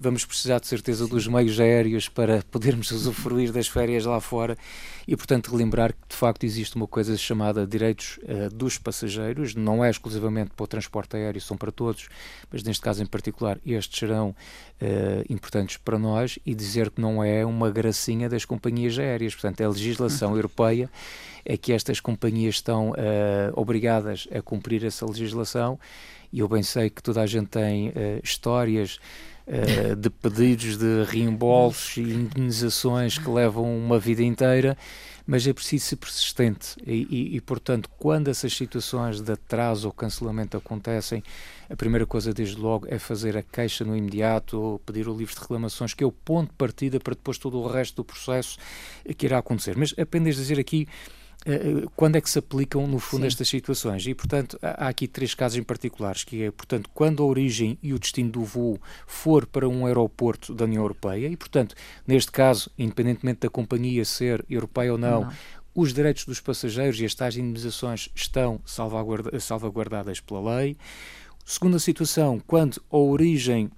vamos 0.00 0.24
precisar 0.24 0.58
de 0.58 0.66
certeza 0.66 1.06
dos 1.06 1.26
meios 1.26 1.60
aéreos 1.60 2.08
para 2.08 2.42
podermos 2.50 2.90
usufruir 2.90 3.52
das 3.52 3.68
férias 3.68 4.06
lá 4.06 4.18
fora. 4.18 4.56
E, 5.06 5.14
portanto, 5.14 5.50
relembrar 5.50 5.92
que 5.92 6.08
de 6.08 6.16
facto 6.16 6.44
existe 6.44 6.76
uma 6.76 6.86
coisa 6.86 7.16
chamada 7.18 7.66
direitos 7.66 8.18
uh, 8.22 8.48
dos 8.54 8.78
passageiros, 8.78 9.54
não 9.54 9.84
é 9.84 9.90
exclusivamente 9.90 10.52
para 10.56 10.64
o 10.64 10.66
transporte 10.66 11.16
aéreo, 11.16 11.40
são 11.40 11.56
para 11.56 11.70
todos, 11.70 12.08
mas 12.50 12.62
neste 12.62 12.80
caso 12.80 13.02
em 13.02 13.06
particular 13.06 13.58
estes 13.66 13.98
serão 13.98 14.30
uh, 14.30 14.34
importantes 15.28 15.76
para 15.76 15.98
nós. 15.98 16.38
E 16.46 16.54
dizer 16.54 16.90
que 16.90 17.00
não 17.00 17.22
é 17.22 17.44
uma 17.44 17.70
gracinha 17.70 18.28
das 18.28 18.46
companhias 18.46 18.98
aéreas, 18.98 19.34
portanto, 19.34 19.60
é 19.60 19.64
a 19.64 19.68
legislação 19.68 20.34
europeia 20.34 20.90
é 21.42 21.56
que 21.56 21.72
estas 21.72 22.00
companhias 22.00 22.56
estão 22.56 22.90
uh, 22.90 22.94
obrigadas 23.54 24.28
a 24.30 24.42
cumprir 24.42 24.84
essa 24.84 25.06
legislação. 25.06 25.78
E 26.32 26.38
eu 26.40 26.48
bem 26.48 26.62
sei 26.62 26.88
que 26.88 27.02
toda 27.02 27.20
a 27.20 27.26
gente 27.26 27.48
tem 27.48 27.92
histórias 28.22 29.00
uh, 29.50 29.96
de 29.96 30.08
pedidos 30.08 30.76
de 30.78 31.04
reembolsos 31.04 31.96
e 31.96 32.02
indenizações 32.02 33.18
que 33.18 33.28
levam 33.28 33.76
uma 33.76 33.98
vida 33.98 34.22
inteira, 34.22 34.78
mas 35.26 35.46
é 35.46 35.52
preciso 35.52 35.84
ser 35.84 35.96
persistente 35.96 36.76
e, 36.86 37.06
e, 37.10 37.36
e, 37.36 37.40
portanto, 37.40 37.88
quando 37.98 38.28
essas 38.28 38.52
situações 38.52 39.20
de 39.20 39.32
atraso 39.32 39.86
ou 39.86 39.92
cancelamento 39.92 40.56
acontecem, 40.56 41.22
a 41.68 41.76
primeira 41.76 42.04
coisa, 42.04 42.34
desde 42.34 42.56
logo, 42.56 42.86
é 42.88 42.98
fazer 42.98 43.36
a 43.36 43.42
queixa 43.42 43.84
no 43.84 43.96
imediato, 43.96 44.60
ou 44.60 44.78
pedir 44.80 45.06
o 45.06 45.16
livro 45.16 45.34
de 45.34 45.40
reclamações, 45.40 45.94
que 45.94 46.02
é 46.02 46.06
o 46.06 46.10
ponto 46.10 46.50
de 46.50 46.56
partida 46.56 46.98
para 46.98 47.14
depois 47.14 47.38
todo 47.38 47.60
o 47.60 47.68
resto 47.68 47.96
do 47.96 48.04
processo 48.04 48.58
que 49.16 49.26
irá 49.26 49.38
acontecer. 49.38 49.76
Mas 49.76 49.94
apenas 49.96 50.34
dizer 50.34 50.58
aqui 50.58 50.88
eh, 50.88 50.88
eh, 50.88 51.19
quando 51.96 52.16
é 52.16 52.20
que 52.20 52.28
se 52.28 52.38
aplicam, 52.38 52.86
no 52.86 52.98
fundo, 52.98 53.22
Sim. 53.22 53.28
estas 53.28 53.48
situações. 53.48 54.06
E, 54.06 54.14
portanto, 54.14 54.58
há 54.62 54.88
aqui 54.88 55.08
três 55.08 55.34
casos 55.34 55.58
em 55.58 55.62
particulares, 55.62 56.22
que 56.22 56.42
é, 56.42 56.50
portanto, 56.50 56.90
quando 56.92 57.22
a 57.22 57.26
origem 57.26 57.78
e 57.82 57.94
o 57.94 57.98
destino 57.98 58.30
do 58.30 58.44
voo 58.44 58.78
for 59.06 59.46
para 59.46 59.68
um 59.68 59.86
aeroporto 59.86 60.54
da 60.54 60.64
União 60.64 60.82
Europeia, 60.82 61.28
e, 61.28 61.36
portanto, 61.36 61.74
neste 62.06 62.30
caso, 62.30 62.70
independentemente 62.78 63.40
da 63.40 63.48
companhia 63.48 64.04
ser 64.04 64.44
europeia 64.50 64.92
ou 64.92 64.98
não, 64.98 65.22
não. 65.22 65.32
os 65.74 65.94
direitos 65.94 66.26
dos 66.26 66.40
passageiros 66.40 67.00
e 67.00 67.06
as 67.06 67.14
tais 67.14 67.36
indemnizações 67.36 68.10
estão 68.14 68.60
salvaguardadas 68.64 70.20
pela 70.20 70.56
lei. 70.56 70.76
Segunda 71.44 71.78
situação, 71.78 72.40
quando 72.46 72.82
a 72.90 72.96
origem 72.98 73.70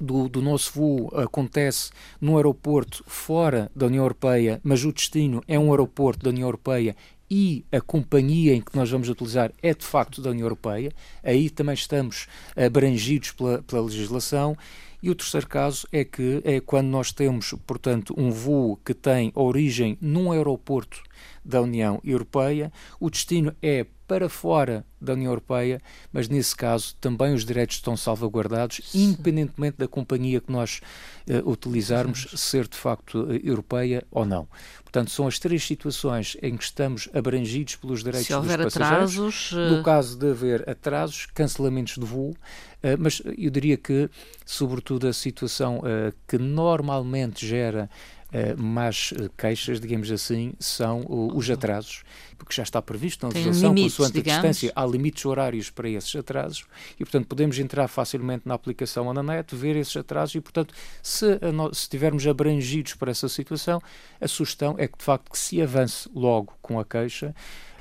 do, 0.00 0.28
do, 0.28 0.42
nosso 0.42 0.72
voo 0.72 1.10
acontece 1.14 1.90
num 2.20 2.36
aeroporto 2.36 3.04
fora 3.06 3.70
da 3.74 3.86
União 3.86 4.04
Europeia, 4.04 4.60
mas 4.62 4.84
o 4.84 4.92
destino 4.92 5.42
é 5.46 5.58
um 5.58 5.70
aeroporto 5.70 6.24
da 6.24 6.30
União 6.30 6.46
Europeia 6.46 6.96
e 7.30 7.64
a 7.72 7.80
companhia 7.80 8.54
em 8.54 8.60
que 8.60 8.76
nós 8.76 8.90
vamos 8.90 9.08
utilizar 9.08 9.50
é 9.62 9.72
de 9.72 9.84
facto 9.84 10.20
da 10.20 10.30
União 10.30 10.44
Europeia, 10.44 10.92
aí 11.22 11.48
também 11.48 11.74
estamos 11.74 12.26
abrangidos 12.54 13.32
pela, 13.32 13.62
pela 13.62 13.82
legislação. 13.82 14.56
E 15.02 15.10
o 15.10 15.14
terceiro 15.14 15.48
caso 15.48 15.86
é 15.90 16.04
que 16.04 16.40
é 16.44 16.60
quando 16.60 16.86
nós 16.86 17.10
temos, 17.10 17.54
portanto, 17.66 18.14
um 18.16 18.30
voo 18.30 18.78
que 18.84 18.94
tem 18.94 19.32
origem 19.34 19.98
num 20.00 20.30
aeroporto 20.30 21.02
da 21.44 21.60
União 21.60 22.00
Europeia, 22.04 22.72
o 23.00 23.10
destino 23.10 23.54
é 23.60 23.84
para 24.06 24.28
fora 24.28 24.84
da 25.00 25.14
União 25.14 25.30
Europeia, 25.30 25.80
mas 26.12 26.28
nesse 26.28 26.54
caso 26.54 26.94
também 27.00 27.32
os 27.32 27.46
direitos 27.46 27.76
estão 27.76 27.96
salvaguardados, 27.96 28.80
Sim. 28.84 29.04
independentemente 29.04 29.78
da 29.78 29.88
companhia 29.88 30.38
que 30.38 30.52
nós 30.52 30.80
uh, 31.28 31.50
utilizarmos, 31.50 32.26
Sim. 32.30 32.36
ser 32.36 32.68
de 32.68 32.76
facto 32.76 33.22
uh, 33.22 33.32
europeia 33.42 34.06
ou 34.10 34.26
não. 34.26 34.46
Portanto, 34.82 35.10
são 35.10 35.26
as 35.26 35.38
três 35.38 35.64
situações 35.66 36.36
em 36.42 36.56
que 36.56 36.64
estamos 36.64 37.08
abrangidos 37.14 37.76
pelos 37.76 38.04
direitos 38.04 38.26
Se 38.26 38.34
houver 38.34 38.58
dos 38.58 38.74
passageiros. 38.74 39.16
Atrasos, 39.16 39.52
uh... 39.52 39.76
No 39.76 39.82
caso 39.82 40.18
de 40.18 40.30
haver 40.30 40.68
atrasos, 40.68 41.26
cancelamentos 41.32 41.94
de 41.94 42.04
voo, 42.04 42.36
mas 42.98 43.22
eu 43.38 43.50
diria 43.50 43.76
que, 43.76 44.08
sobretudo, 44.44 45.06
a 45.06 45.12
situação 45.12 45.82
que 46.26 46.38
normalmente 46.38 47.46
gera 47.46 47.88
uh, 48.32 48.60
mais 48.60 49.12
queixas, 49.36 49.80
digamos 49.80 50.10
assim, 50.10 50.54
são 50.58 51.04
os 51.34 51.48
atrasos, 51.50 52.02
porque 52.38 52.54
já 52.54 52.62
está 52.62 52.80
previsto 52.80 53.26
na 53.26 53.32
legislação, 53.32 53.74
consoante 53.74 54.18
a 54.18 54.22
distância, 54.22 54.72
há 54.74 54.86
limites 54.86 55.24
horários 55.24 55.70
para 55.70 55.88
esses 55.88 56.14
atrasos 56.16 56.64
e, 56.98 57.04
portanto, 57.04 57.26
podemos 57.26 57.58
entrar 57.58 57.86
facilmente 57.88 58.42
na 58.46 58.54
aplicação 58.54 59.06
ou 59.06 59.14
na 59.14 59.22
net, 59.22 59.54
ver 59.54 59.76
esses 59.76 59.96
atrasos 59.96 60.34
e, 60.34 60.40
portanto, 60.40 60.74
se, 61.02 61.26
se 61.26 61.82
estivermos 61.82 62.26
abrangidos 62.26 62.94
por 62.94 63.08
essa 63.08 63.28
situação, 63.28 63.80
a 64.20 64.26
sugestão 64.26 64.74
é 64.78 64.88
que, 64.88 64.98
de 64.98 65.04
facto, 65.04 65.30
que 65.30 65.38
se 65.38 65.60
avance 65.60 66.08
logo 66.14 66.54
com 66.60 66.80
a 66.80 66.84
queixa 66.84 67.34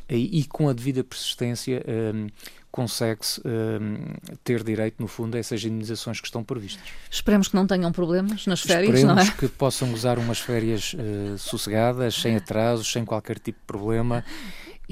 e, 0.10 0.42
e 0.42 0.46
com 0.46 0.68
a 0.68 0.74
devida 0.74 1.04
persistência. 1.04 1.84
Um, 1.88 2.28
consegue-se 2.72 3.42
um, 3.46 4.14
ter 4.44 4.64
direito, 4.64 4.96
no 5.00 5.08
fundo, 5.08 5.36
a 5.36 5.40
essas 5.40 5.64
indenizações 5.64 6.20
que 6.20 6.28
estão 6.28 6.44
previstas. 6.44 6.84
Esperemos 7.10 7.48
que 7.48 7.56
não 7.56 7.68
tenham 7.68 7.92
problemas 7.92 8.48
nas 8.48 8.62
férias, 8.62 8.96
Esperemos 8.96 9.26
não 9.26 9.34
é? 9.34 9.38
que 9.38 9.48
possam 9.48 9.94
usar 9.94 10.18
umas 10.18 10.40
férias 10.40 10.94
uh, 10.94 11.38
sossegadas, 11.38 12.16
sem 12.16 12.36
atrasos, 12.36 12.92
sem 12.92 13.04
qualquer 13.04 13.38
tipo 13.40 13.60
de 13.60 13.66
problema. 13.66 14.24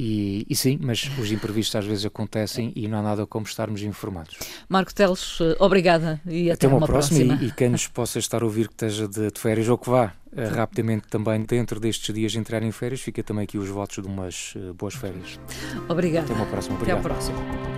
E, 0.02 0.46
e, 0.50 0.56
sim, 0.56 0.80
mas 0.82 1.12
os 1.20 1.30
imprevistos 1.30 1.76
às 1.76 1.86
vezes 1.86 2.06
acontecem 2.06 2.72
e 2.74 2.88
não 2.88 3.00
há 3.00 3.02
nada 3.02 3.28
como 3.28 3.46
estarmos 3.46 3.82
informados. 3.82 4.38
Marco 4.70 4.96
Teles, 4.96 5.38
eh, 5.42 5.58
obrigada 5.60 6.22
e 6.26 6.50
até, 6.50 6.68
até 6.68 6.74
uma, 6.74 6.88
próxima. 6.88 7.26
próxima. 7.26 7.44
E, 7.44 7.50
e, 7.50 7.52
quem 7.52 7.68
nos 7.68 7.86
possa 7.86 8.18
estar 8.18 8.42
a 8.42 8.46
ouvir 8.46 8.70
que 8.70 8.76
esteja 8.76 9.10
de, 9.10 9.30
de 9.30 9.38
férias 9.38 9.68
ou 9.68 9.78
que 9.78 9.90
vá 9.90 10.14
uh, 10.32 10.56
rapidamente 10.56 11.10
também 11.10 11.42
dentro 11.42 11.82
destes 11.82 12.16
dias 12.16 12.34
entrar 12.34 12.64
em 12.64 12.72
férias, 12.72 13.02
fica 13.02 13.22
também 13.22 13.44
aqui 13.44 13.58
os 13.58 13.68
votos 13.68 14.02
de 14.02 14.08
umas 14.08 14.54
uh, 14.56 14.74
boas 14.74 14.94
férias. 14.94 15.38
Obrigada. 15.90 16.28
Até 16.28 16.34
uma 16.34 16.46
próxima. 16.46 16.76
Obrigado. 16.76 17.00
Até 17.00 17.08
a 17.08 17.12
próxima. 17.12 17.69